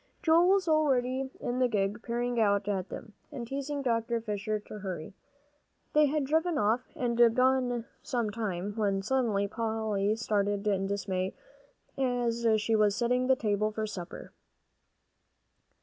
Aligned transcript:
Joel 0.23 0.47
was 0.49 0.67
already 0.67 1.29
in 1.39 1.59
the 1.59 1.67
gig, 1.67 2.01
peeping 2.01 2.39
out 2.39 2.67
at 2.67 2.89
them, 2.89 3.13
and 3.31 3.45
teasing 3.47 3.83
Dr. 3.83 4.19
Fisher 4.19 4.59
to 4.61 4.79
hurry. 4.79 5.13
They 5.93 6.07
had 6.07 6.23
driven 6.25 6.57
off, 6.57 6.81
and 6.95 7.15
been 7.15 7.35
gone 7.35 7.85
some 8.01 8.31
time, 8.31 8.73
when 8.75 9.03
suddenly 9.03 9.47
Polly 9.47 10.15
started 10.15 10.65
in 10.65 10.87
dismay 10.87 11.35
as 11.99 12.47
she 12.57 12.75
was 12.75 12.95
setting 12.95 13.27
the 13.27 13.35
table 13.35 13.71
for 13.71 13.85
supper. 13.85 14.31